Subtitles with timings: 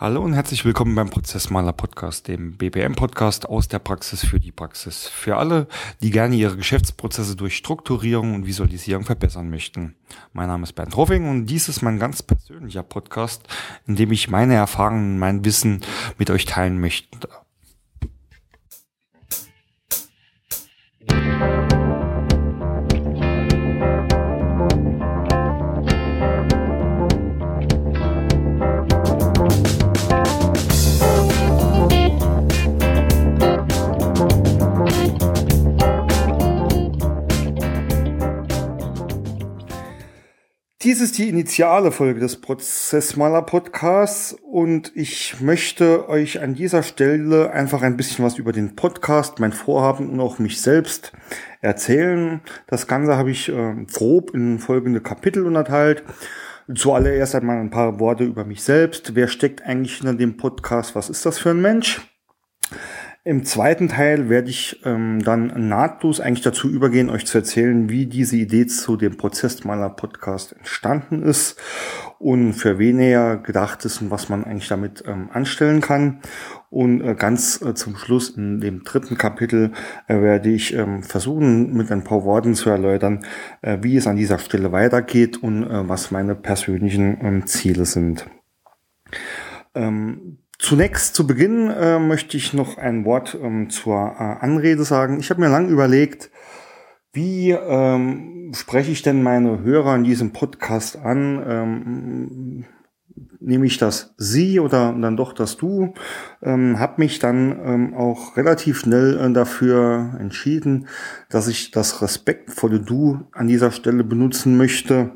[0.00, 4.52] Hallo und herzlich willkommen beim Prozessmaler Podcast, dem BPM Podcast aus der Praxis für die
[4.52, 5.08] Praxis.
[5.08, 5.66] Für alle,
[6.00, 9.96] die gerne ihre Geschäftsprozesse durch Strukturierung und Visualisierung verbessern möchten.
[10.32, 13.48] Mein Name ist Bernd Hoffing und dies ist mein ganz persönlicher Podcast,
[13.88, 15.80] in dem ich meine Erfahrungen, mein Wissen
[16.16, 17.28] mit euch teilen möchte.
[40.88, 47.50] Dies ist die initiale Folge des Prozessmaler Podcasts und ich möchte euch an dieser Stelle
[47.50, 51.12] einfach ein bisschen was über den Podcast, mein Vorhaben und auch mich selbst
[51.60, 52.40] erzählen.
[52.68, 56.04] Das Ganze habe ich äh, grob in folgende Kapitel unterteilt.
[56.74, 59.14] Zuallererst einmal ein paar Worte über mich selbst.
[59.14, 60.94] Wer steckt eigentlich hinter dem Podcast?
[60.94, 62.00] Was ist das für ein Mensch?
[63.28, 68.06] Im zweiten Teil werde ich ähm, dann nahtlos eigentlich dazu übergehen, euch zu erzählen, wie
[68.06, 71.60] diese Idee zu dem Prozessmaler Podcast entstanden ist
[72.18, 76.20] und für wen er gedacht ist und was man eigentlich damit ähm, anstellen kann.
[76.70, 79.72] Und äh, ganz äh, zum Schluss in dem dritten Kapitel
[80.06, 83.26] äh, werde ich ähm, versuchen, mit ein paar Worten zu erläutern,
[83.60, 88.24] äh, wie es an dieser Stelle weitergeht und äh, was meine persönlichen ähm, Ziele sind.
[89.74, 95.20] Ähm, Zunächst zu Beginn äh, möchte ich noch ein Wort ähm, zur äh, Anrede sagen.
[95.20, 96.30] Ich habe mir lang überlegt,
[97.12, 101.44] wie ähm, spreche ich denn meine Hörer in diesem Podcast an?
[101.46, 102.64] Ähm,
[103.40, 105.94] nehme ich das Sie oder dann doch das Du?
[106.42, 110.88] Ähm, habe mich dann ähm, auch relativ schnell äh, dafür entschieden,
[111.30, 115.12] dass ich das respektvolle Du an dieser Stelle benutzen möchte.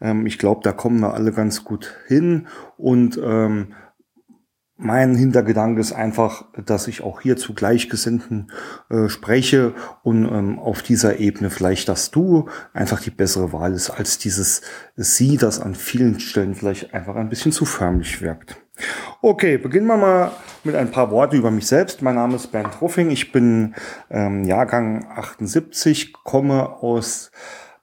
[0.00, 3.74] Ähm, ich glaube, da kommen wir alle ganz gut hin und ähm,
[4.76, 8.50] mein Hintergedanke ist einfach, dass ich auch hier zu Gleichgesinnten
[8.90, 9.72] äh, spreche
[10.02, 14.62] und ähm, auf dieser Ebene vielleicht das Du einfach die bessere Wahl ist als dieses
[14.96, 18.56] Sie, das an vielen Stellen vielleicht einfach ein bisschen zu förmlich wirkt.
[19.22, 20.32] Okay, beginnen wir mal
[20.64, 22.02] mit ein paar Worten über mich selbst.
[22.02, 23.74] Mein Name ist Bernd Ruffing, ich bin
[24.10, 27.30] ähm, Jahrgang 78, komme aus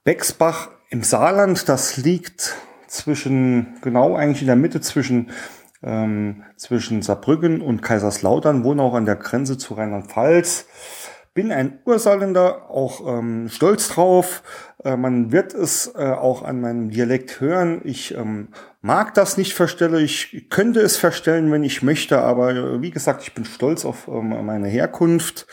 [0.04, 1.68] Bexbach im Saarland.
[1.70, 2.54] Das liegt
[2.86, 5.30] zwischen, genau eigentlich in der Mitte zwischen
[5.82, 10.66] ähm, zwischen Saarbrücken und Kaiserslautern, wohne auch an der Grenze zu Rheinland-Pfalz.
[11.34, 14.42] Bin ein Ursaarländer, auch ähm, stolz drauf.
[14.84, 17.80] Äh, man wird es äh, auch an meinem Dialekt hören.
[17.84, 18.48] Ich ähm,
[18.82, 20.04] mag das nicht verstellen.
[20.04, 24.08] Ich könnte es verstellen, wenn ich möchte, aber äh, wie gesagt, ich bin stolz auf
[24.08, 25.46] ähm, meine Herkunft.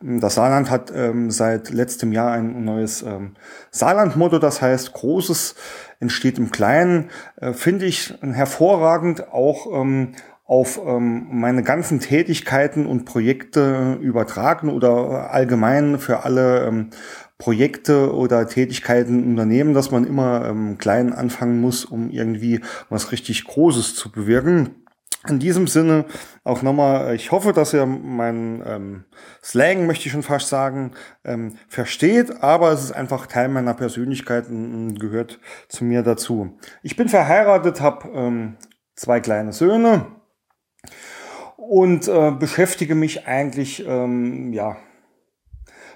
[0.00, 3.36] Das Saarland hat ähm, seit letztem Jahr ein neues ähm,
[3.70, 5.54] Saarland-Motto, das heißt Großes
[6.00, 10.12] entsteht im Kleinen, äh, finde ich hervorragend auch ähm,
[10.44, 16.90] auf ähm, meine ganzen Tätigkeiten und Projekte übertragen oder allgemein für alle ähm,
[17.38, 23.44] Projekte oder Tätigkeiten Unternehmen, dass man immer ähm, klein anfangen muss, um irgendwie was richtig
[23.44, 24.79] Großes zu bewirken.
[25.28, 26.06] In diesem Sinne
[26.44, 29.04] auch nochmal, ich hoffe, dass ihr meinen ähm,
[29.42, 30.92] Slang, möchte ich schon fast sagen,
[31.24, 35.38] ähm, versteht, aber es ist einfach Teil meiner Persönlichkeit und gehört
[35.68, 36.58] zu mir dazu.
[36.82, 38.56] Ich bin verheiratet, habe ähm,
[38.94, 40.06] zwei kleine Söhne
[41.56, 44.78] und äh, beschäftige mich eigentlich ähm, ja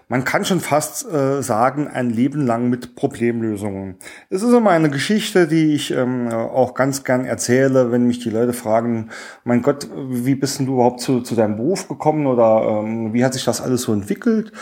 [0.09, 3.97] man kann schon fast äh, sagen, ein Leben lang mit Problemlösungen.
[4.31, 8.31] Es ist immer eine Geschichte, die ich ähm, auch ganz gern erzähle, wenn mich die
[8.31, 9.10] Leute fragen,
[9.44, 13.25] mein Gott, wie bist denn du überhaupt zu, zu deinem Beruf gekommen oder ähm, wie
[13.25, 14.53] hat sich das alles so entwickelt?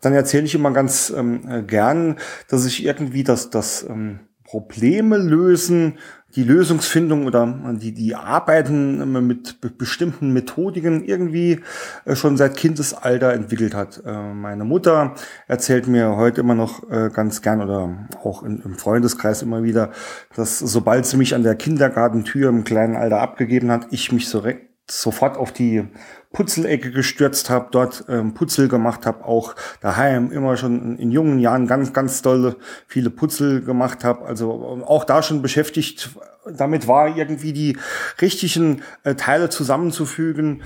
[0.00, 2.16] Dann erzähle ich immer ganz ähm, gern,
[2.48, 4.20] dass ich irgendwie das, das ähm,
[4.52, 5.94] Probleme lösen
[6.36, 11.60] die Lösungsfindung oder die, die Arbeiten mit bestimmten Methodiken irgendwie
[12.04, 14.02] äh, schon seit Kindesalter entwickelt hat.
[14.04, 15.14] Äh, meine Mutter
[15.48, 19.90] erzählt mir heute immer noch äh, ganz gern oder auch im Freundeskreis immer wieder,
[20.36, 24.40] dass sobald sie mich an der Kindergartentür im kleinen Alter abgegeben hat, ich mich so
[24.90, 25.84] sofort auf die
[26.32, 31.66] Putzelecke gestürzt habe, dort ähm, Putzel gemacht habe, auch daheim immer schon in jungen Jahren
[31.66, 32.56] ganz, ganz dolle
[32.86, 34.24] viele Putzel gemacht habe.
[34.24, 36.10] Also auch da schon beschäftigt
[36.46, 37.76] damit war, irgendwie die
[38.20, 40.62] richtigen äh, Teile zusammenzufügen.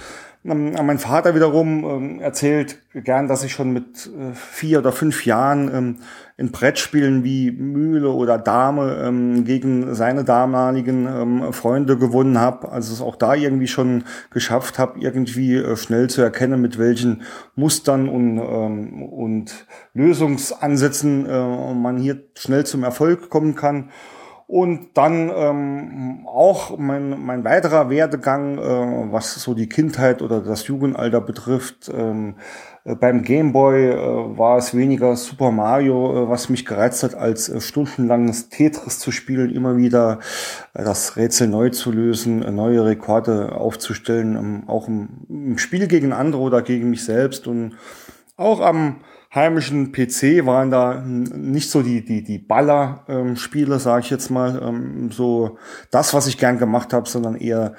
[0.48, 5.26] Ähm, mein Vater wiederum ähm, erzählt gern, dass ich schon mit äh, vier oder fünf
[5.26, 5.96] Jahren ähm,
[6.38, 12.70] in Brettspielen wie Mühle oder Dame gegen seine damaligen Freunde gewonnen habe.
[12.70, 17.22] Also es auch da irgendwie schon geschafft habe, irgendwie äh, schnell zu erkennen, mit welchen
[17.54, 23.88] Mustern und, und Lösungsansätzen äh, man hier schnell zum Erfolg kommen kann.
[24.48, 30.68] Und dann ähm, auch mein, mein weiterer Werdegang, äh, was so die Kindheit oder das
[30.68, 31.90] Jugendalter betrifft.
[31.92, 32.36] Ähm,
[32.84, 37.48] äh, beim Gameboy äh, war es weniger Super Mario, äh, was mich gereizt hat, als
[37.48, 40.20] äh, stundenlanges Tetris zu spielen, immer wieder
[40.74, 45.88] äh, das Rätsel neu zu lösen, äh, neue Rekorde aufzustellen, ähm, auch im, im Spiel
[45.88, 47.72] gegen andere oder gegen mich selbst und
[48.36, 49.00] auch am
[49.36, 54.60] heimischen PC waren da nicht so die, die, die Baller-Spiele, ähm, sage ich jetzt mal,
[54.62, 55.58] ähm, so
[55.90, 57.74] das, was ich gern gemacht habe, sondern eher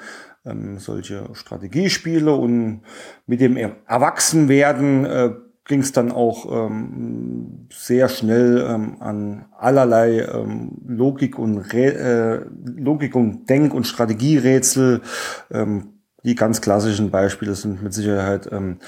[0.46, 2.82] ähm, solche Strategiespiele und
[3.26, 5.30] mit dem Erwachsenwerden äh,
[5.68, 12.80] ging es dann auch ähm, sehr schnell ähm, an allerlei ähm, Logik und Re äh,
[12.80, 15.02] Logik und Denk- und Strategierätsel.
[15.50, 18.78] Ähm, die ganz klassischen Beispiele sind mit Sicherheit ähm,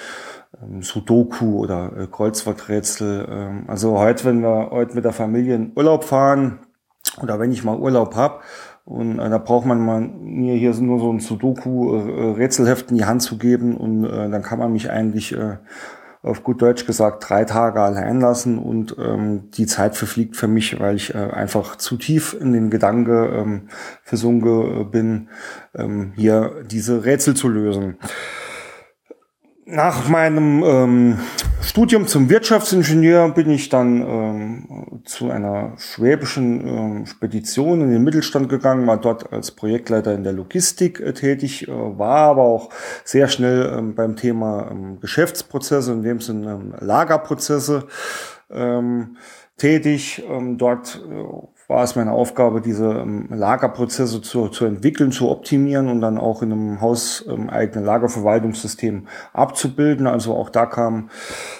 [0.81, 3.27] Sudoku oder äh, Kreuzworträtsel.
[3.31, 6.61] Ähm, also heute, wenn wir heute mit der Familie in Urlaub fahren
[7.23, 8.43] oder wenn ich mal Urlaub hab
[8.85, 13.05] und äh, da braucht man mal mir hier nur so ein Sudoku-Rätselheft äh, in die
[13.05, 15.37] Hand zu geben und dann kann man mich eigentlich
[16.23, 20.79] auf gut Deutsch gesagt drei Tage allein lassen und ähm, die Zeit verfliegt für mich,
[20.79, 23.69] weil ich einfach zu tief in den Gedanke ähm,
[24.03, 25.29] versunken bin,
[25.75, 27.97] ähm, hier diese Rätsel zu lösen.
[29.72, 31.19] Nach meinem ähm,
[31.62, 38.49] Studium zum Wirtschaftsingenieur bin ich dann ähm, zu einer schwäbischen ähm, Spedition in den Mittelstand
[38.49, 42.70] gegangen, war dort als Projektleiter in der Logistik äh, tätig, äh, war aber auch
[43.05, 47.87] sehr schnell ähm, beim Thema ähm, Geschäftsprozesse, in dem Sinne ähm, Lagerprozesse
[48.50, 49.19] ähm,
[49.56, 50.25] tätig.
[50.28, 55.88] Ähm, dort äh, war es meine Aufgabe, diese ähm, Lagerprozesse zu, zu entwickeln, zu optimieren
[55.88, 60.06] und dann auch in einem hauseigenen Lagerverwaltungssystem abzubilden.
[60.06, 61.08] Also auch da kam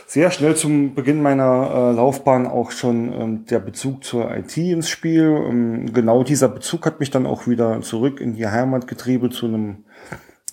[0.07, 4.91] sehr schnell zum Beginn meiner äh, Laufbahn auch schon ähm, der Bezug zur IT ins
[4.91, 5.45] Spiel.
[5.49, 9.47] Ähm, genau dieser Bezug hat mich dann auch wieder zurück in die Heimat getrieben zu
[9.47, 9.85] einem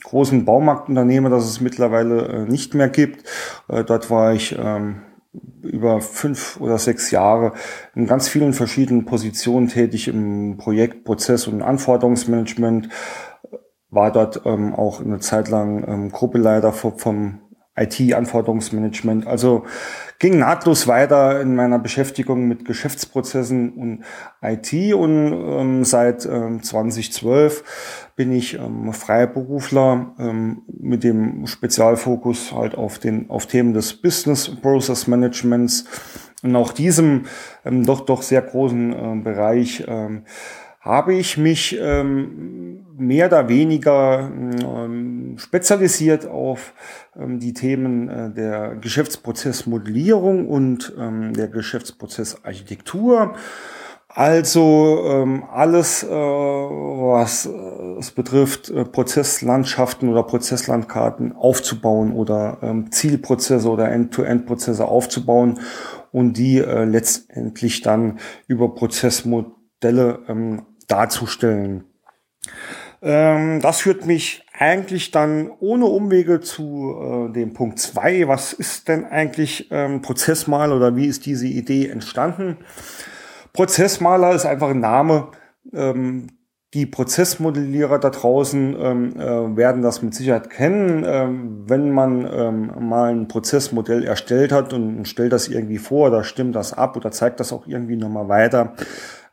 [0.04, 3.28] großen Baumarktunternehmen, das es mittlerweile äh, nicht mehr gibt.
[3.68, 5.02] Äh, dort war ich ähm,
[5.62, 7.54] über fünf oder sechs Jahre
[7.96, 12.90] in ganz vielen verschiedenen Positionen tätig im Projekt, Prozess und Anforderungsmanagement,
[13.90, 17.40] war dort ähm, auch eine Zeit lang ähm, Gruppeleiter vom
[17.78, 19.28] IT-Anforderungsmanagement.
[19.28, 19.66] Also
[20.20, 24.04] ging nahtlos weiter in meiner Beschäftigung mit Geschäftsprozessen und
[24.42, 32.76] IT und ähm, seit ähm, 2012 bin ich ähm, Freiberufler ähm, mit dem Spezialfokus halt
[32.76, 35.86] auf den auf Themen des Business Process Managements
[36.42, 37.26] und auch diesem
[37.64, 40.24] ähm, doch doch sehr großen äh, Bereich ähm,
[40.80, 46.74] habe ich mich ähm, mehr oder weniger ähm, spezialisiert auf
[47.16, 53.36] ähm, die Themen äh, der Geschäftsprozessmodellierung und ähm, der Geschäftsprozessarchitektur.
[54.10, 62.92] Also ähm, alles, äh, was äh, es betrifft, äh, Prozesslandschaften oder Prozesslandkarten aufzubauen oder ähm,
[62.92, 65.60] Zielprozesse oder End-to-End-Prozesse aufzubauen
[66.12, 68.74] und die äh, letztendlich dann über
[69.80, 71.84] Prozessmodelle ähm, darzustellen.
[73.02, 76.96] Ähm, das führt mich eigentlich dann ohne Umwege zu
[77.30, 78.28] äh, dem Punkt zwei.
[78.28, 82.58] Was ist denn eigentlich ähm, Prozessmaler oder wie ist diese Idee entstanden?
[83.54, 85.30] Prozessmaler ist einfach ein Name.
[85.74, 86.28] Ähm,
[86.74, 91.04] die Prozessmodellierer da draußen ähm, äh, werden das mit Sicherheit kennen.
[91.08, 96.24] Ähm, wenn man ähm, mal ein Prozessmodell erstellt hat und stellt das irgendwie vor oder
[96.24, 98.74] stimmt das ab oder zeigt das auch irgendwie nochmal weiter,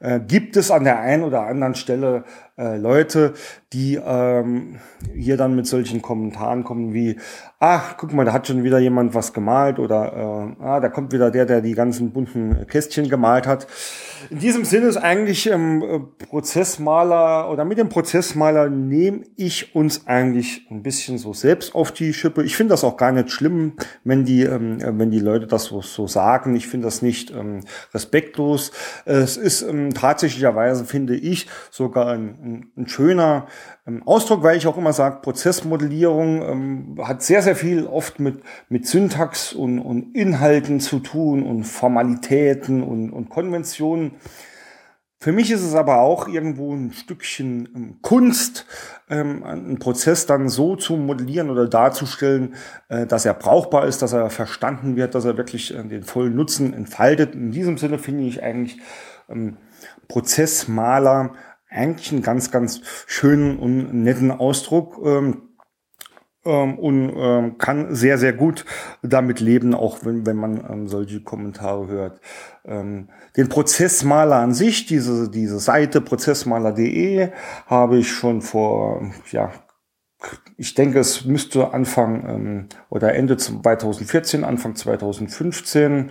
[0.01, 2.25] äh, gibt es an der einen oder anderen Stelle
[2.57, 3.35] äh, Leute,
[3.73, 4.77] die ähm,
[5.15, 7.17] hier dann mit solchen Kommentaren kommen wie,
[7.59, 11.13] ach, guck mal, da hat schon wieder jemand was gemalt oder äh, ah, da kommt
[11.13, 13.67] wieder der, der die ganzen bunten Kästchen gemalt hat.
[14.31, 20.67] In diesem Sinne ist eigentlich ähm, Prozessmaler oder mit dem Prozessmaler nehme ich uns eigentlich
[20.71, 22.43] ein bisschen so selbst auf die Schippe.
[22.45, 25.83] Ich finde das auch gar nicht schlimm, wenn die, ähm, wenn die Leute das so,
[25.83, 26.55] so sagen.
[26.55, 27.61] Ich finde das nicht ähm,
[27.93, 28.73] respektlos.
[29.05, 33.47] Es ist ähm, tatsächlicherweise, finde ich, sogar ein, ein, ein schöner
[33.87, 38.43] ähm, Ausdruck, weil ich auch immer sage, Prozessmodellierung ähm, hat sehr, sehr viel oft mit,
[38.69, 44.13] mit Syntax und, und Inhalten zu tun und Formalitäten und, und Konventionen.
[45.25, 48.67] Für mich ist es aber auch irgendwo ein Stückchen ähm, Kunst,
[49.09, 52.57] ähm, einen Prozess dann so zu modellieren oder darzustellen,
[52.91, 56.37] äh, dass er brauchbar ist, dass er verstanden wird, dass er wirklich äh, den vollen
[56.37, 57.35] Nutzen entfaltet.
[57.35, 58.79] In diesem Sinne finde ich eigentlich
[59.31, 59.57] ähm,
[60.09, 61.33] Prozessmaler
[61.75, 65.01] eigentlich einen ganz, ganz schönen und netten Ausdruck.
[65.05, 65.43] Ähm,
[66.45, 68.65] ähm, und ähm, kann sehr, sehr gut
[69.03, 72.21] damit leben, auch wenn, wenn man ähm, solche Kommentare hört.
[72.67, 77.31] Ähm, den Prozessmaler an sich, diese, diese Seite prozessmaler.de,
[77.67, 79.53] habe ich schon vor, ja,
[80.57, 86.11] ich denke, es müsste Anfang ähm, oder Ende 2014, Anfang 2015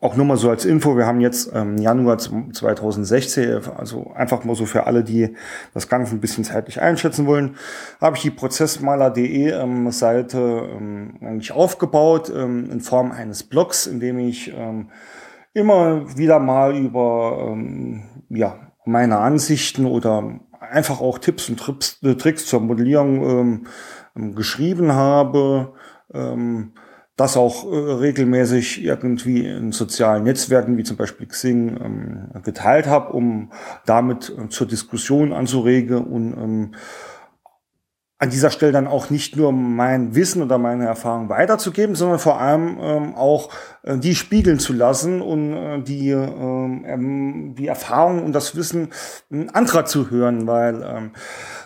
[0.00, 4.54] auch nur mal so als Info, wir haben jetzt ähm, Januar 2016, also einfach mal
[4.54, 5.34] so für alle, die
[5.72, 7.56] das Ganze ein bisschen zeitlich einschätzen wollen,
[8.00, 13.98] habe ich die Prozessmaler.de ähm, Seite ähm, eigentlich aufgebaut ähm, in Form eines Blogs, in
[13.98, 14.90] dem ich ähm,
[15.54, 22.16] immer wieder mal über ähm, ja, meine Ansichten oder einfach auch Tipps und Trips, äh,
[22.16, 23.64] Tricks zur Modellierung
[24.14, 25.72] ähm, geschrieben habe.
[26.12, 26.72] Ähm,
[27.16, 33.12] das auch äh, regelmäßig irgendwie in sozialen Netzwerken wie zum Beispiel Xing ähm, geteilt habe,
[33.12, 33.50] um
[33.86, 36.74] damit äh, zur Diskussion anzuregen und ähm,
[38.18, 42.40] an dieser Stelle dann auch nicht nur mein Wissen oder meine Erfahrung weiterzugeben, sondern vor
[42.40, 43.50] allem ähm, auch
[43.82, 48.88] äh, die spiegeln zu lassen und äh, die, ähm, die Erfahrung und das Wissen
[49.52, 51.10] anderer zu hören, weil ähm,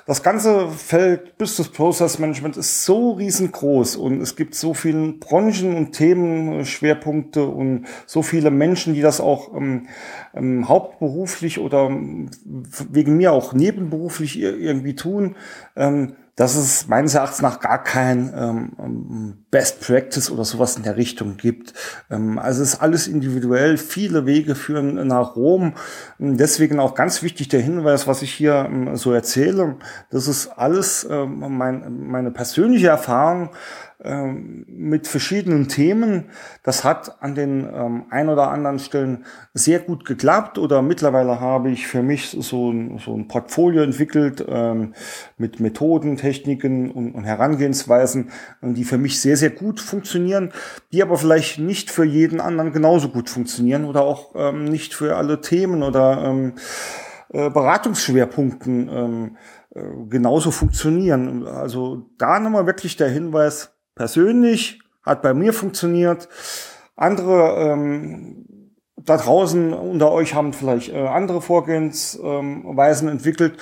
[0.06, 5.76] das ganze Feld Business Process Management ist so riesengroß und es gibt so viele Branchen
[5.76, 9.86] und Themen, Schwerpunkte und so viele Menschen, die das auch ähm,
[10.34, 15.36] ähm, hauptberuflich oder ähm, wegen mir auch nebenberuflich irgendwie tun.
[15.76, 20.96] Ähm, dass es meines Erachtens nach gar kein ähm, Best Practice oder sowas in der
[20.96, 21.74] Richtung gibt.
[22.10, 25.74] Ähm, also es ist alles individuell, viele Wege führen nach Rom.
[26.18, 29.76] Deswegen auch ganz wichtig der Hinweis, was ich hier ähm, so erzähle,
[30.08, 33.50] das ist alles ähm, mein, meine persönliche Erfahrung
[34.02, 36.30] ähm, mit verschiedenen Themen.
[36.62, 41.70] Das hat an den ähm, ein oder anderen Stellen sehr gut geklappt oder mittlerweile habe
[41.70, 44.94] ich für mich so ein, so ein Portfolio entwickelt ähm,
[45.36, 48.30] mit Methoden, Techniken und, und Herangehensweisen,
[48.62, 50.52] die für mich sehr, sehr gut funktionieren,
[50.92, 55.16] die aber vielleicht nicht für jeden anderen genauso gut funktionieren oder auch ähm, nicht für
[55.16, 56.54] alle Themen oder ähm,
[57.32, 59.36] äh, Beratungsschwerpunkten ähm,
[59.74, 61.46] äh, genauso funktionieren.
[61.46, 66.28] Also da nochmal wirklich der Hinweis, persönlich, hat bei mir funktioniert.
[66.96, 68.46] Andere ähm,
[68.96, 73.58] da draußen unter euch haben vielleicht äh, andere Vorgehensweisen ähm, entwickelt.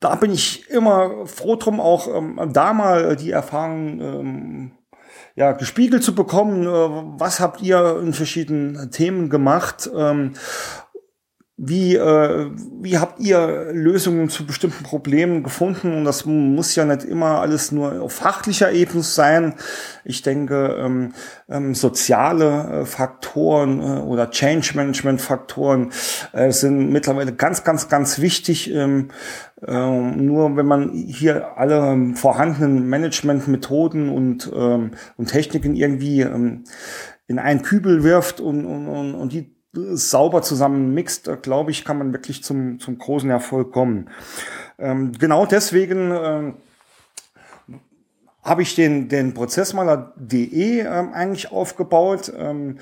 [0.00, 4.72] Da bin ich immer froh drum, auch ähm, da mal die Erfahrung ähm,
[5.34, 6.66] ja, gespiegelt zu bekommen.
[6.66, 9.88] Äh, was habt ihr in verschiedenen Themen gemacht?
[9.94, 10.34] Ähm,
[11.58, 12.50] wie, äh,
[12.82, 15.94] wie habt ihr Lösungen zu bestimmten Problemen gefunden?
[15.94, 19.54] Und das muss ja nicht immer alles nur auf fachlicher Ebene sein.
[20.04, 21.14] Ich denke, ähm,
[21.48, 25.92] ähm, soziale äh, Faktoren äh, oder Change Management Faktoren
[26.34, 28.70] äh, sind mittlerweile ganz, ganz, ganz wichtig.
[28.74, 29.08] Ähm,
[29.66, 36.64] ähm, nur wenn man hier alle vorhandenen Managementmethoden und, ähm, und Techniken irgendwie ähm,
[37.26, 41.98] in einen Kübel wirft und, und, und die sauber zusammen mixt, äh, glaube ich, kann
[41.98, 44.08] man wirklich zum, zum großen Erfolg kommen.
[44.78, 46.54] Ähm, genau deswegen ähm,
[48.46, 52.78] habe ich den, den Prozessmaler.de ähm, eigentlich aufgebaut, ähm,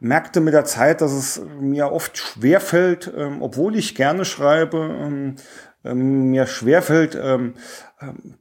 [0.00, 5.36] merkte mit der Zeit, dass es mir oft schwerfällt, ähm, obwohl ich gerne schreibe, ähm,
[5.84, 7.54] ähm, mir schwerfällt, ähm,
[8.00, 8.34] ähm,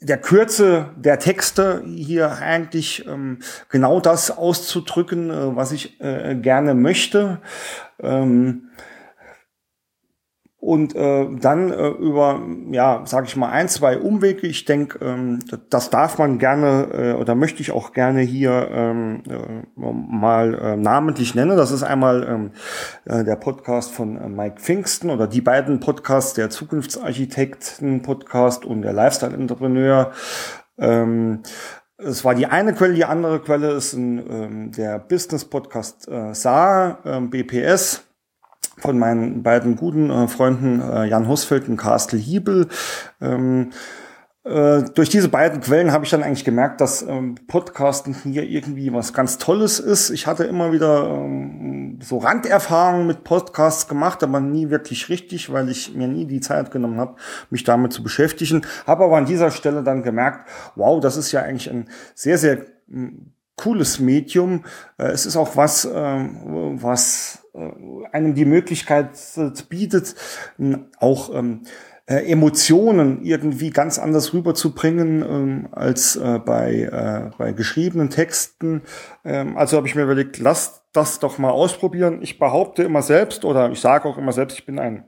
[0.00, 6.74] der Kürze der Texte hier eigentlich ähm, genau das auszudrücken, äh, was ich äh, gerne
[6.74, 7.40] möchte.
[8.00, 8.70] Ähm,
[10.60, 14.48] und äh, dann äh, über, ja, sage ich mal, ein, zwei Umwege.
[14.48, 15.38] Ich denke, ähm,
[15.70, 20.76] das darf man gerne äh, oder möchte ich auch gerne hier ähm, äh, mal äh,
[20.76, 21.56] namentlich nennen.
[21.56, 22.50] Das ist einmal ähm,
[23.04, 28.94] äh, der Podcast von äh, Mike Pfingsten oder die beiden Podcasts, der Zukunftsarchitekten-Podcast und der
[28.94, 30.10] Lifestyle-Entrepreneur.
[30.76, 31.44] Ähm,
[31.98, 36.98] es war die eine Quelle, die andere Quelle ist ein, ähm, der Business-Podcast äh, SAR,
[37.04, 38.07] ähm, BPS
[38.78, 42.68] von meinen beiden guten äh, Freunden äh, Jan Husfeld und Carsten Hiebel.
[43.20, 43.70] Ähm,
[44.48, 48.92] äh, durch diese beiden Quellen habe ich dann eigentlich gemerkt, dass ähm, Podcasten hier irgendwie
[48.92, 50.08] was ganz Tolles ist.
[50.08, 55.68] Ich hatte immer wieder ähm, so Randerfahrungen mit Podcasts gemacht, aber nie wirklich richtig, weil
[55.68, 57.16] ich mir nie die Zeit genommen habe,
[57.50, 58.62] mich damit zu beschäftigen.
[58.86, 62.64] Habe aber an dieser Stelle dann gemerkt, wow, das ist ja eigentlich ein sehr, sehr
[62.88, 64.64] hm, cooles Medium.
[64.96, 67.44] Äh, es ist auch was, ähm, was
[68.12, 69.10] einem die Möglichkeit
[69.68, 70.14] bietet,
[70.98, 71.62] auch ähm,
[72.06, 78.82] äh, Emotionen irgendwie ganz anders rüberzubringen ähm, als bei, bei geschriebenen Texten.
[79.22, 82.20] also habe ich mir überlegt, lass das doch mal ausprobieren.
[82.22, 85.04] Ich behaupte immer selbst oder ich sage auch immer selbst, ich bin ein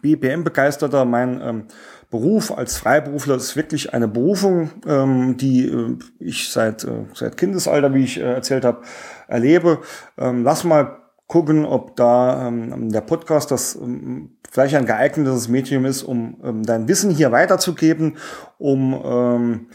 [0.00, 1.04] BPM-Begeisterter.
[1.04, 1.66] Mein
[2.12, 7.94] Beruf als Freiberufler ist wirklich eine Berufung, ähm, die äh, ich seit, äh, seit Kindesalter,
[7.94, 8.82] wie ich äh, erzählt habe,
[9.28, 9.80] erlebe.
[10.18, 11.01] Ähm, lass mal
[11.32, 16.62] gucken, ob da ähm, der Podcast das ähm, vielleicht ein geeignetes Medium ist, um ähm,
[16.62, 18.18] dein Wissen hier weiterzugeben,
[18.58, 19.66] um ähm,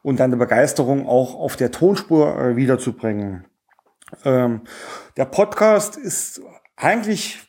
[0.00, 3.44] und deine Begeisterung auch auf der Tonspur äh, wiederzubringen.
[4.24, 4.62] Ähm,
[5.18, 6.40] der Podcast ist
[6.76, 7.42] eigentlich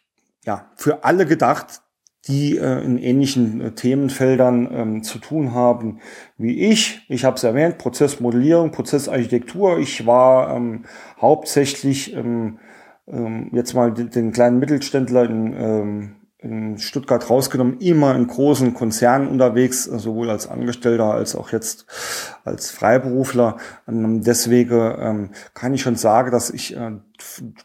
[0.43, 1.84] ja für alle gedacht,
[2.27, 6.01] die äh, in ähnlichen äh, Themenfeldern ähm, zu tun haben
[6.38, 7.05] wie ich.
[7.08, 9.77] Ich habe es erwähnt, Prozessmodellierung, Prozessarchitektur.
[9.77, 10.84] Ich war ähm,
[11.22, 12.60] hauptsächlich ähm,
[13.08, 19.28] ähm, jetzt mal den, kleinen Mittelständler in, ähm, in Stuttgart rausgenommen, immer in großen Konzernen
[19.28, 21.86] unterwegs, sowohl als Angestellter als auch jetzt
[22.44, 23.58] als Freiberufler.
[23.88, 26.92] Ähm, deswegen ähm, kann ich schon sagen, dass ich äh,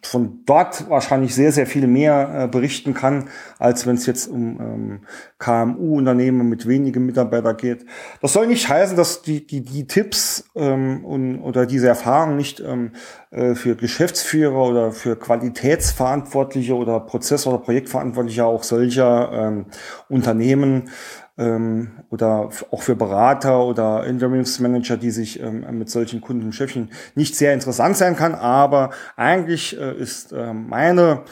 [0.02, 4.60] von dort wahrscheinlich sehr, sehr viel mehr äh, berichten kann, als wenn es jetzt um
[4.60, 5.00] ähm,
[5.38, 7.86] KMU-Unternehmen mit wenigen Mitarbeitern geht.
[8.20, 12.60] Das soll nicht heißen, dass die, die, die Tipps ähm, und, oder diese Erfahrungen nicht
[12.60, 12.92] ähm,
[13.30, 19.66] äh, für Geschäftsführer oder für Qualitätsverantwortliche oder Prozess- oder Projektverantwortliche auch solcher ähm,
[20.08, 20.90] Unternehmen
[21.38, 27.36] ähm, oder auch für Berater oder Interimsmanager, die sich ähm, mit solchen Kunden beschäftigen, nicht
[27.36, 28.34] sehr interessant sein kann.
[28.34, 31.22] Aber eigentlich äh, ist äh, meine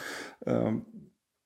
[0.45, 0.71] äh,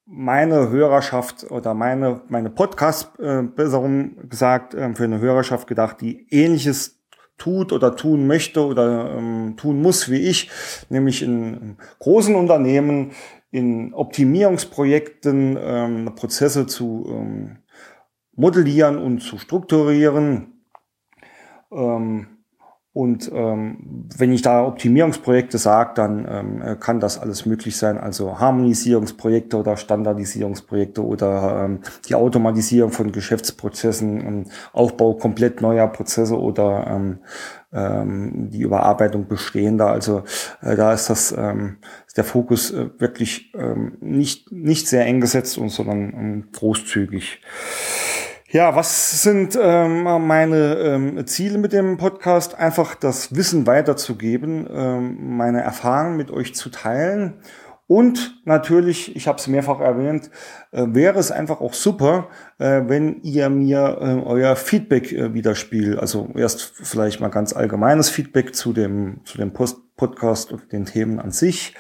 [0.05, 3.81] meine Hörerschaft oder meine meine Podcast äh, besser
[4.29, 7.01] gesagt äh, für eine Hörerschaft gedacht, die ähnliches
[7.37, 10.51] tut oder tun möchte oder ähm, tun muss wie ich,
[10.89, 13.13] nämlich in großen Unternehmen
[13.49, 17.57] in Optimierungsprojekten ähm, Prozesse zu ähm,
[18.35, 20.63] modellieren und zu strukturieren.
[21.71, 22.27] Ähm,
[22.93, 27.97] und ähm, wenn ich da Optimierungsprojekte sage, dann ähm, kann das alles möglich sein.
[27.97, 36.37] Also Harmonisierungsprojekte oder Standardisierungsprojekte oder ähm, die Automatisierung von Geschäftsprozessen, ähm, Aufbau komplett neuer Prozesse
[36.37, 37.19] oder ähm,
[37.71, 39.87] ähm, die Überarbeitung bestehender.
[39.87, 40.23] Also
[40.61, 45.21] äh, da ist das ähm, ist der Fokus äh, wirklich ähm, nicht nicht sehr eng
[45.21, 47.39] gesetzt und sondern ähm, großzügig.
[48.53, 52.59] Ja, was sind ähm, meine ähm, Ziele mit dem Podcast?
[52.59, 57.35] Einfach das Wissen weiterzugeben, ähm, meine Erfahrungen mit euch zu teilen.
[57.87, 60.31] Und natürlich, ich habe es mehrfach erwähnt,
[60.71, 65.97] äh, wäre es einfach auch super, äh, wenn ihr mir äh, euer Feedback äh, widerspiegelt.
[65.97, 70.85] Also erst vielleicht mal ganz allgemeines Feedback zu dem, zu dem Post Podcast und den
[70.85, 71.75] Themen an sich.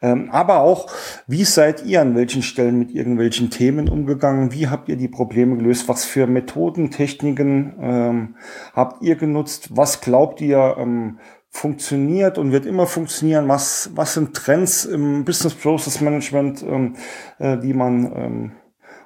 [0.00, 0.86] Ähm, aber auch,
[1.26, 4.52] wie seid ihr an welchen Stellen mit irgendwelchen Themen umgegangen?
[4.52, 5.88] Wie habt ihr die Probleme gelöst?
[5.88, 8.36] Was für Methoden, Techniken ähm,
[8.74, 9.70] habt ihr genutzt?
[9.76, 11.18] Was glaubt ihr ähm,
[11.50, 13.48] funktioniert und wird immer funktionieren?
[13.48, 16.94] Was, was sind Trends im Business Process Management, ähm,
[17.40, 18.52] äh, die man ähm,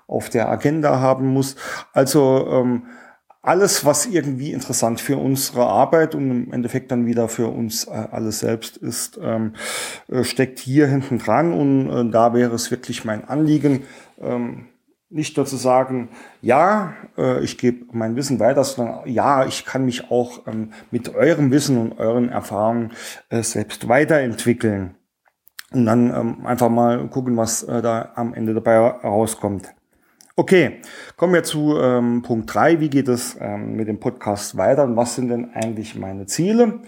[0.07, 1.57] auf der Agenda haben muss?
[1.95, 2.47] Also
[3.49, 7.93] alles, was irgendwie interessant für unsere Arbeit und im Endeffekt dann wieder für uns äh,
[7.93, 9.55] alles selbst ist, ähm,
[10.09, 11.55] äh, steckt hier hinten dran.
[11.55, 13.85] Und äh, da wäre es wirklich mein Anliegen,
[14.21, 14.67] ähm,
[15.09, 16.11] nicht nur zu sagen,
[16.43, 21.15] ja, äh, ich gebe mein Wissen weiter, sondern ja, ich kann mich auch ähm, mit
[21.15, 22.93] eurem Wissen und euren Erfahrungen
[23.31, 24.95] äh, selbst weiterentwickeln.
[25.73, 29.75] Und dann ähm, einfach mal gucken, was äh, da am Ende dabei rauskommt.
[30.39, 30.83] Okay,
[31.17, 32.79] kommen wir zu ähm, Punkt drei.
[32.79, 36.83] Wie geht es ähm, mit dem Podcast weiter und was sind denn eigentlich meine Ziele?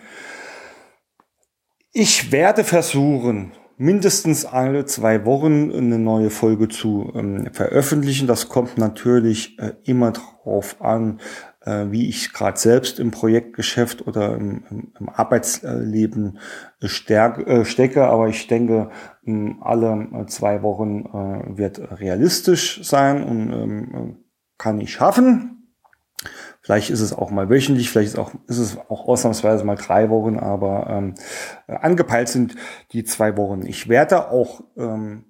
[1.90, 8.28] Ich werde versuchen, mindestens alle zwei Wochen eine neue Folge zu ähm, veröffentlichen.
[8.28, 11.18] Das kommt natürlich äh, immer darauf an,
[11.66, 16.38] wie ich gerade selbst im Projektgeschäft oder im, im, im Arbeitsleben
[16.82, 18.04] stärk, äh, stecke.
[18.06, 18.90] Aber ich denke,
[19.60, 24.16] alle äh, zwei Wochen äh, wird realistisch sein und ähm,
[24.56, 25.60] kann ich schaffen.
[26.62, 30.10] Vielleicht ist es auch mal wöchentlich, vielleicht ist, auch, ist es auch ausnahmsweise mal drei
[30.10, 31.14] Wochen, aber ähm,
[31.66, 32.56] angepeilt sind
[32.92, 33.64] die zwei Wochen.
[33.64, 35.24] Ich werde auch ähm,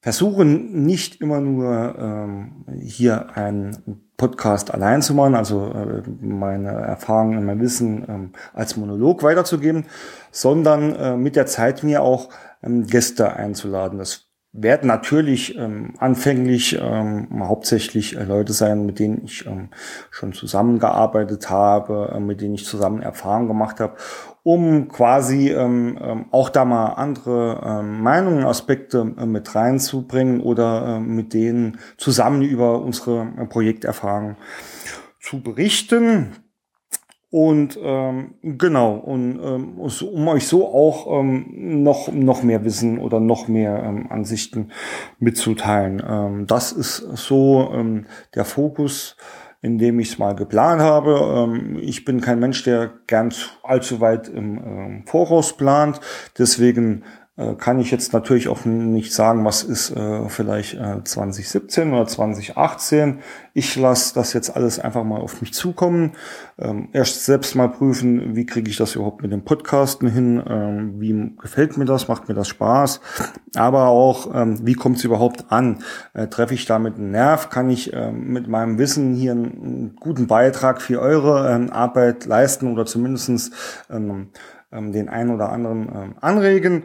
[0.00, 7.36] versuchen, nicht immer nur ähm, hier ein Podcast allein zu machen, also äh, meine Erfahrungen
[7.36, 9.84] und mein Wissen ähm, als Monolog weiterzugeben,
[10.30, 12.30] sondern äh, mit der Zeit mir auch
[12.62, 13.98] ähm, Gäste einzuladen.
[13.98, 19.68] Das werden natürlich ähm, anfänglich ähm, hauptsächlich äh, Leute sein, mit denen ich ähm,
[20.12, 23.96] schon zusammengearbeitet habe, äh, mit denen ich zusammen Erfahrungen gemacht habe,
[24.44, 30.86] um quasi ähm, ähm, auch da mal andere ähm, Meinungen, Aspekte äh, mit reinzubringen oder
[30.86, 34.36] äh, mit denen zusammen über unsere äh, Projekterfahrungen
[35.18, 36.43] zu berichten.
[37.34, 43.18] Und ähm, genau, und ähm, um euch so auch ähm, noch, noch mehr Wissen oder
[43.18, 44.70] noch mehr ähm, Ansichten
[45.18, 46.00] mitzuteilen.
[46.08, 49.16] Ähm, das ist so ähm, der Fokus
[49.62, 51.48] indem ich es mal geplant habe.
[51.48, 56.00] Ähm, ich bin kein Mensch, der gern allzu weit im ähm, Voraus plant.
[56.38, 57.02] Deswegen
[57.58, 63.18] kann ich jetzt natürlich auch nicht sagen, was ist äh, vielleicht äh, 2017 oder 2018.
[63.54, 66.12] Ich lasse das jetzt alles einfach mal auf mich zukommen.
[66.58, 71.00] Ähm, erst selbst mal prüfen, wie kriege ich das überhaupt mit dem Podcasten hin, ähm,
[71.00, 73.00] wie gefällt mir das, macht mir das Spaß,
[73.56, 75.82] aber auch, ähm, wie kommt es überhaupt an?
[76.12, 77.50] Äh, treffe ich damit einen Nerv?
[77.50, 82.26] Kann ich ähm, mit meinem Wissen hier einen, einen, guten Beitrag für eure ähm, Arbeit
[82.26, 83.50] leisten oder zumindestens
[83.90, 84.28] ähm,
[84.70, 86.84] den einen oder anderen anregen?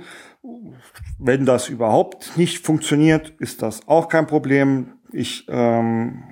[1.18, 4.94] Wenn das überhaupt nicht funktioniert, ist das auch kein Problem.
[5.12, 6.24] Ich ähm,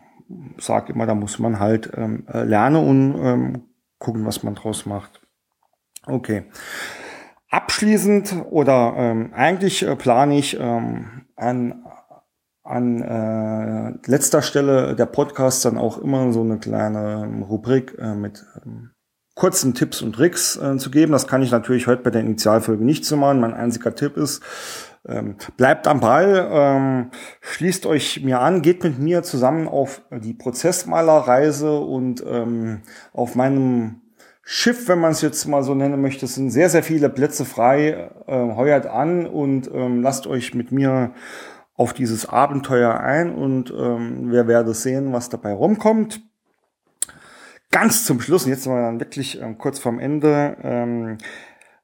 [0.58, 3.63] sage immer, da muss man halt ähm, äh, lernen und ähm,
[4.00, 5.22] gucken, was man draus macht.
[6.06, 6.46] Okay.
[7.50, 11.84] Abschließend oder ähm, eigentlich äh, plane ich ähm, an,
[12.63, 18.46] an äh, letzter Stelle der Podcast dann auch immer so eine kleine Rubrik äh, mit
[18.65, 18.91] ähm,
[19.38, 21.12] kurzen Tipps und Tricks äh, zu geben.
[21.12, 23.39] Das kann ich natürlich heute bei der Initialfolge nicht so machen.
[23.39, 24.41] Mein einziger Tipp ist,
[25.08, 30.34] ähm, bleibt am Ball, ähm, schließt euch mir an, geht mit mir zusammen auf die
[30.34, 32.82] Prozessmalerreise und ähm,
[33.13, 34.02] auf meinem
[34.41, 38.10] Schiff, wenn man es jetzt mal so nennen möchte, sind sehr, sehr viele Plätze frei.
[38.26, 41.13] Äh, heuert an und ähm, lasst euch mit mir
[41.76, 46.21] auf dieses Abenteuer ein und ähm, wir werden sehen, was dabei rumkommt
[47.79, 51.19] ganz zum Schluss, und jetzt sind wir dann wirklich ähm, kurz vorm Ende, ähm,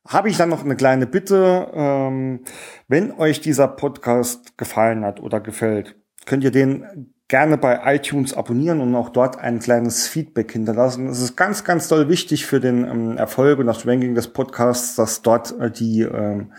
[0.07, 1.69] habe ich dann noch eine kleine Bitte.
[1.71, 2.39] Ähm,
[2.87, 8.81] wenn euch dieser Podcast gefallen hat oder gefällt, könnt ihr den gerne bei iTunes abonnieren
[8.81, 11.07] und auch dort ein kleines Feedback hinterlassen.
[11.07, 14.95] Das ist ganz, ganz toll wichtig für den ähm, Erfolg und das Ranking des Podcasts,
[14.95, 16.53] dass dort äh, die ähm,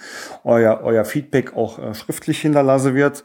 [0.45, 3.25] euer, euer Feedback auch äh, schriftlich hinterlassen wird.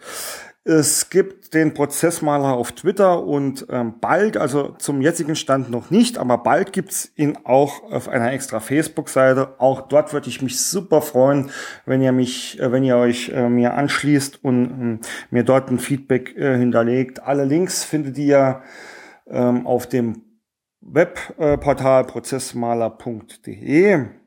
[0.66, 6.18] Es gibt den Prozessmaler auf Twitter und ähm, bald, also zum jetzigen Stand noch nicht,
[6.18, 9.56] aber bald gibt's ihn auch auf einer extra Facebook-Seite.
[9.60, 11.50] Auch dort würde ich mich super freuen,
[11.86, 15.80] wenn ihr mich, äh, wenn ihr euch äh, mir anschließt und äh, mir dort ein
[15.80, 17.24] Feedback äh, hinterlegt.
[17.24, 18.62] Alle Links findet ihr
[19.28, 20.24] ähm, auf dem
[20.82, 24.19] Webportal prozessmaler.de.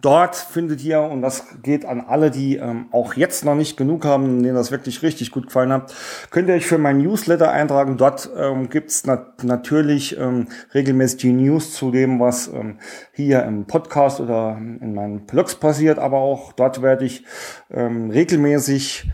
[0.00, 4.04] Dort findet ihr, und das geht an alle, die ähm, auch jetzt noch nicht genug
[4.04, 5.94] haben, denen das wirklich richtig gut gefallen hat,
[6.30, 7.96] könnt ihr euch für mein Newsletter eintragen.
[7.96, 12.78] Dort ähm, gibt's nat natürlich ähm, regelmäßig die News zu dem, was ähm,
[13.12, 17.24] hier im Podcast oder in meinen Blogs passiert, aber auch dort werde ich
[17.70, 19.10] ähm, regelmäßig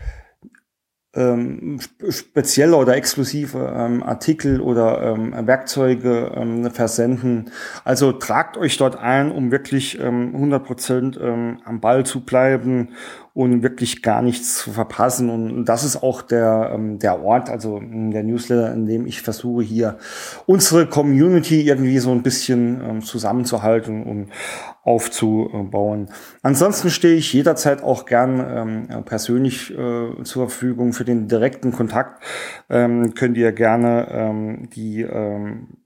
[1.17, 7.51] ähm, spezielle oder exklusive ähm, Artikel oder ähm, Werkzeuge ähm, versenden.
[7.83, 12.89] Also tragt euch dort ein, um wirklich ähm, 100 Prozent ähm, am Ball zu bleiben
[13.37, 15.29] und wirklich gar nichts zu verpassen.
[15.29, 19.61] Und das ist auch der, ähm, der Ort, also der Newsletter, in dem ich versuche,
[19.61, 19.99] hier
[20.47, 24.29] unsere Community irgendwie so ein bisschen ähm, zusammenzuhalten und
[24.81, 26.09] aufzubauen.
[26.41, 32.23] Ansonsten stehe ich jederzeit auch gern ähm, persönlich äh, zur Verfügung für den direkten Kontakt.
[32.71, 35.77] Ähm, könnt ihr gerne ähm, die ähm,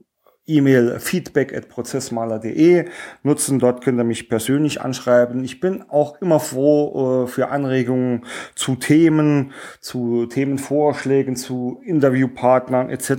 [0.47, 2.85] E-Mail feedback at prozessmaler.de
[3.23, 3.59] nutzen.
[3.59, 5.43] Dort könnt ihr mich persönlich anschreiben.
[5.43, 8.25] Ich bin auch immer froh äh, für Anregungen
[8.55, 13.09] zu Themen, zu Themenvorschlägen, zu Interviewpartnern etc.
[13.09, 13.15] Äh,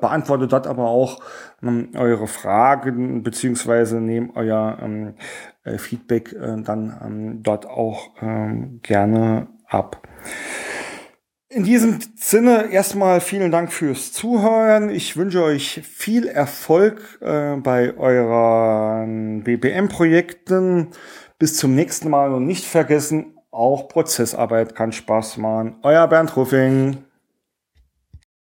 [0.00, 1.20] beantworte dort aber auch
[1.62, 5.14] ähm, eure Fragen beziehungsweise nehme euer ähm,
[5.64, 10.06] äh, Feedback äh, dann ähm, dort auch ähm, gerne ab.
[11.52, 14.88] In diesem Sinne erstmal vielen Dank fürs Zuhören.
[14.88, 20.90] Ich wünsche euch viel Erfolg äh, bei euren BPM-Projekten.
[21.40, 25.74] Bis zum nächsten Mal und nicht vergessen, auch Prozessarbeit kann Spaß machen.
[25.82, 26.98] Euer Bernd Ruffing.